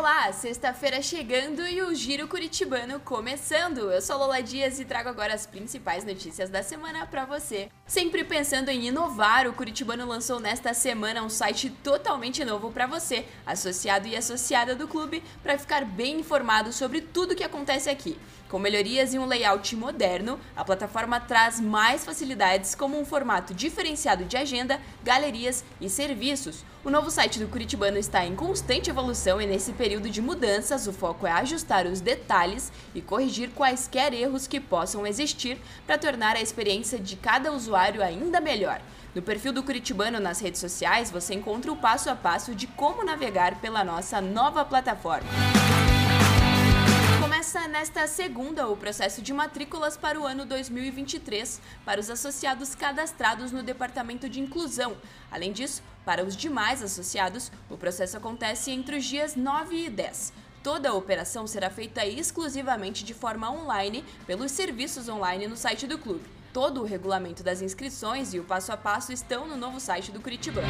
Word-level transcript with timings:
Olá, 0.00 0.32
sexta-feira 0.32 1.02
chegando 1.02 1.60
e 1.68 1.82
o 1.82 1.94
Giro 1.94 2.26
Curitibano 2.26 2.98
começando. 3.00 3.92
Eu 3.92 4.00
sou 4.00 4.16
Lola 4.16 4.42
Dias 4.42 4.80
e 4.80 4.84
trago 4.86 5.10
agora 5.10 5.34
as 5.34 5.44
principais 5.44 6.06
notícias 6.06 6.48
da 6.48 6.62
semana 6.62 7.04
para 7.04 7.26
você. 7.26 7.68
Sempre 7.86 8.24
pensando 8.24 8.70
em 8.70 8.86
inovar, 8.86 9.46
o 9.46 9.52
Curitibano 9.52 10.06
lançou 10.06 10.40
nesta 10.40 10.72
semana 10.72 11.22
um 11.22 11.28
site 11.28 11.68
totalmente 11.84 12.42
novo 12.46 12.72
para 12.72 12.86
você, 12.86 13.26
associado 13.44 14.08
e 14.08 14.16
associada 14.16 14.74
do 14.74 14.88
clube, 14.88 15.22
para 15.42 15.58
ficar 15.58 15.84
bem 15.84 16.20
informado 16.20 16.72
sobre 16.72 17.02
tudo 17.02 17.36
que 17.36 17.44
acontece 17.44 17.90
aqui. 17.90 18.16
Com 18.48 18.58
melhorias 18.58 19.12
e 19.12 19.18
um 19.18 19.26
layout 19.26 19.76
moderno, 19.76 20.40
a 20.56 20.64
plataforma 20.64 21.20
traz 21.20 21.60
mais 21.60 22.04
facilidades 22.06 22.74
como 22.74 22.98
um 22.98 23.04
formato 23.04 23.52
diferenciado 23.52 24.24
de 24.24 24.36
agenda, 24.36 24.80
galerias 25.04 25.62
e 25.80 25.90
serviços. 25.90 26.64
O 26.82 26.90
novo 26.90 27.10
site 27.10 27.38
do 27.38 27.46
Curitibano 27.46 27.98
está 27.98 28.24
em 28.24 28.34
constante 28.34 28.88
evolução 28.88 29.40
e 29.40 29.46
nesse 29.46 29.72
período 29.72 29.89
de 29.98 30.22
mudanças 30.22 30.86
o 30.86 30.92
foco 30.92 31.26
é 31.26 31.32
ajustar 31.32 31.84
os 31.86 32.00
detalhes 32.00 32.70
e 32.94 33.02
corrigir 33.02 33.50
quaisquer 33.50 34.14
erros 34.14 34.46
que 34.46 34.60
possam 34.60 35.04
existir 35.04 35.58
para 35.84 35.98
tornar 35.98 36.36
a 36.36 36.40
experiência 36.40 36.98
de 36.98 37.16
cada 37.16 37.50
usuário 37.50 38.00
ainda 38.00 38.40
melhor. 38.40 38.80
No 39.14 39.20
perfil 39.20 39.52
do 39.52 39.64
Curitibano 39.64 40.20
nas 40.20 40.38
redes 40.38 40.60
sociais 40.60 41.10
você 41.10 41.34
encontra 41.34 41.72
o 41.72 41.76
passo 41.76 42.08
a 42.08 42.14
passo 42.14 42.54
de 42.54 42.68
como 42.68 43.04
navegar 43.04 43.60
pela 43.60 43.82
nossa 43.82 44.20
nova 44.20 44.64
plataforma. 44.64 45.28
Nesta 47.80 48.06
segunda 48.06 48.68
o 48.68 48.76
processo 48.76 49.22
de 49.22 49.32
matrículas 49.32 49.96
para 49.96 50.20
o 50.20 50.26
ano 50.26 50.44
2023 50.44 51.62
para 51.82 51.98
os 51.98 52.10
associados 52.10 52.74
cadastrados 52.74 53.52
no 53.52 53.62
Departamento 53.62 54.28
de 54.28 54.38
Inclusão. 54.38 54.98
Além 55.30 55.50
disso, 55.50 55.82
para 56.04 56.22
os 56.22 56.36
demais 56.36 56.82
associados, 56.82 57.50
o 57.70 57.78
processo 57.78 58.18
acontece 58.18 58.70
entre 58.70 58.98
os 58.98 59.04
dias 59.06 59.34
9 59.34 59.86
e 59.86 59.88
10. 59.88 60.30
Toda 60.62 60.90
a 60.90 60.94
operação 60.94 61.46
será 61.46 61.70
feita 61.70 62.04
exclusivamente 62.04 63.02
de 63.02 63.14
forma 63.14 63.50
online 63.50 64.04
pelos 64.26 64.52
serviços 64.52 65.08
online 65.08 65.46
no 65.46 65.56
site 65.56 65.86
do 65.86 65.96
clube. 65.96 66.28
Todo 66.52 66.82
o 66.82 66.84
regulamento 66.84 67.42
das 67.42 67.62
inscrições 67.62 68.34
e 68.34 68.38
o 68.38 68.44
passo 68.44 68.72
a 68.72 68.76
passo 68.76 69.10
estão 69.10 69.48
no 69.48 69.56
novo 69.56 69.80
site 69.80 70.12
do 70.12 70.20
Curitibano. 70.20 70.68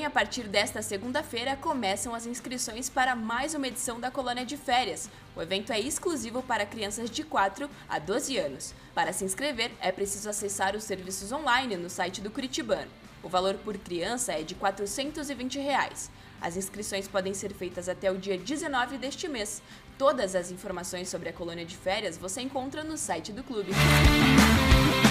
Também 0.00 0.06
a 0.08 0.10
partir 0.10 0.48
desta 0.48 0.80
segunda-feira 0.80 1.56
começam 1.56 2.14
as 2.14 2.24
inscrições 2.24 2.88
para 2.88 3.14
mais 3.14 3.52
uma 3.52 3.68
edição 3.68 4.00
da 4.00 4.10
Colônia 4.10 4.46
de 4.46 4.56
Férias. 4.56 5.10
O 5.36 5.42
evento 5.42 5.74
é 5.74 5.78
exclusivo 5.78 6.42
para 6.42 6.64
crianças 6.64 7.10
de 7.10 7.22
4 7.22 7.68
a 7.86 7.98
12 7.98 8.38
anos. 8.38 8.74
Para 8.94 9.12
se 9.12 9.26
inscrever, 9.26 9.70
é 9.78 9.92
preciso 9.92 10.30
acessar 10.30 10.74
os 10.74 10.84
serviços 10.84 11.30
online 11.32 11.76
no 11.76 11.90
site 11.90 12.22
do 12.22 12.30
Curitibano. 12.30 12.90
O 13.22 13.28
valor 13.28 13.56
por 13.56 13.76
criança 13.76 14.32
é 14.32 14.42
de 14.42 14.54
420 14.54 15.58
reais. 15.58 16.10
As 16.40 16.56
inscrições 16.56 17.06
podem 17.06 17.34
ser 17.34 17.52
feitas 17.52 17.86
até 17.86 18.10
o 18.10 18.16
dia 18.16 18.38
19 18.38 18.96
deste 18.96 19.28
mês. 19.28 19.60
Todas 19.98 20.34
as 20.34 20.50
informações 20.50 21.10
sobre 21.10 21.28
a 21.28 21.32
colônia 21.34 21.66
de 21.66 21.76
férias 21.76 22.16
você 22.16 22.40
encontra 22.40 22.82
no 22.82 22.96
site 22.96 23.34
do 23.34 23.44
clube. 23.44 23.72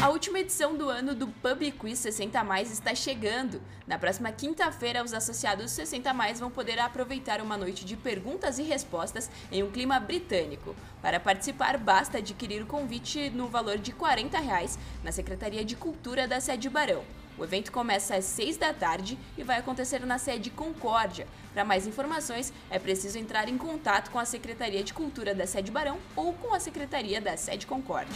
A 0.02 0.08
última 0.08 0.40
edição 0.40 0.78
do 0.78 0.88
ano 0.88 1.14
do 1.14 1.28
Pub 1.28 1.72
Quiz 1.74 2.00
60 2.00 2.42
Mais 2.46 2.72
está 2.72 2.96
chegando. 2.96 3.62
Na 3.86 4.00
próxima 4.00 4.32
quinta-feira, 4.32 5.04
os 5.04 5.14
associados 5.14 5.72
60 5.72 6.14
Mais 6.14 6.40
vão 6.40 6.50
poder 6.50 6.80
aproveitar 6.80 7.42
uma 7.42 7.58
noite 7.58 7.84
de 7.84 7.98
perguntas 7.98 8.58
e 8.60 8.64
respostas 8.64 9.30
em 9.52 9.62
um 9.62 9.70
clima 9.70 10.00
britânico. 10.00 10.74
Para 11.02 11.20
participar, 11.20 11.78
basta 11.78 12.20
adquirir 12.20 12.64
o 12.64 12.66
convite 12.66 13.30
no 13.32 13.50
valor 13.50 13.78
de 13.78 13.92
40 13.92 14.40
reais 14.40 14.80
na 15.04 15.12
Secretaria 15.12 15.66
de 15.66 15.76
Cultura 15.76 16.26
da 16.26 16.40
sede 16.40 16.70
Barão. 16.70 17.04
O 17.38 17.44
evento 17.44 17.70
começa 17.70 18.16
às 18.16 18.24
6 18.24 18.56
da 18.56 18.74
tarde 18.74 19.20
e 19.38 19.44
vai 19.44 19.60
acontecer 19.60 20.06
na 20.06 20.18
sede 20.18 20.50
Concórdia. 20.50 21.28
Para 21.54 21.66
mais 21.66 21.86
informações, 21.86 22.54
é 22.70 22.80
preciso 22.80 23.18
entrar 23.18 23.50
em 23.50 23.58
contato 23.58 24.12
com 24.12 24.20
a 24.20 24.24
Secretaria 24.24 24.84
de 24.84 24.94
Cultura 24.94 25.36
da 25.36 25.46
sede 25.46 25.72
Barão 25.72 26.00
ou 26.16 26.32
com 26.34 26.54
a 26.54 26.60
Secretaria 26.60 27.20
da 27.20 27.36
sede 27.36 27.68
Concórdia. 27.68 28.16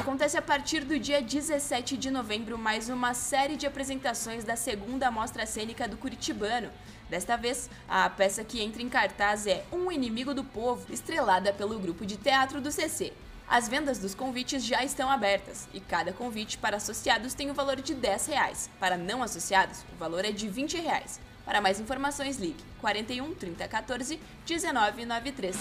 Acontece 0.00 0.38
a 0.38 0.40
partir 0.40 0.82
do 0.82 0.98
dia 0.98 1.20
17 1.20 1.94
de 1.98 2.10
novembro 2.10 2.56
mais 2.56 2.88
uma 2.88 3.12
série 3.12 3.54
de 3.54 3.66
apresentações 3.66 4.42
da 4.44 4.56
segunda 4.56 5.10
mostra 5.10 5.44
cênica 5.44 5.86
do 5.86 5.98
Curitibano. 5.98 6.70
Desta 7.10 7.36
vez, 7.36 7.68
a 7.86 8.08
peça 8.08 8.42
que 8.42 8.62
entra 8.62 8.80
em 8.80 8.88
cartaz 8.88 9.46
é 9.46 9.62
Um 9.70 9.92
Inimigo 9.92 10.32
do 10.32 10.42
Povo, 10.42 10.90
estrelada 10.90 11.52
pelo 11.52 11.78
grupo 11.78 12.06
de 12.06 12.16
teatro 12.16 12.62
do 12.62 12.72
CC. 12.72 13.12
As 13.46 13.68
vendas 13.68 13.98
dos 13.98 14.14
convites 14.14 14.64
já 14.64 14.82
estão 14.82 15.10
abertas 15.10 15.68
e 15.74 15.80
cada 15.80 16.14
convite 16.14 16.56
para 16.56 16.78
associados 16.78 17.34
tem 17.34 17.50
o 17.50 17.54
valor 17.54 17.76
de 17.76 17.94
10 17.94 18.26
reais. 18.28 18.70
Para 18.80 18.96
não 18.96 19.22
associados, 19.22 19.84
o 19.92 19.96
valor 19.98 20.24
é 20.24 20.32
de 20.32 20.48
20 20.48 20.78
reais. 20.78 21.20
Para 21.44 21.60
mais 21.60 21.78
informações, 21.78 22.38
ligue 22.38 22.64
41 22.80 23.34
30 23.34 23.68
14 23.68 24.18
19 24.46 25.04
93. 25.04 25.56